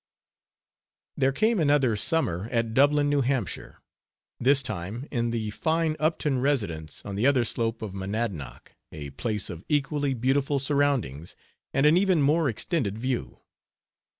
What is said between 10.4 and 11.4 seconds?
surroundings,